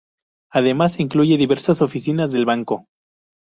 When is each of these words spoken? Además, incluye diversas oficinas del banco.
Además, 0.51 0.99
incluye 0.99 1.37
diversas 1.37 1.79
oficinas 1.83 2.31
del 2.31 2.43
banco. 2.45 2.87